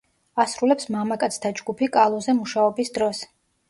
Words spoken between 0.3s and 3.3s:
ასრულებს მამაკაცთა ჯგუფი კალოზე მუშაობის დროს.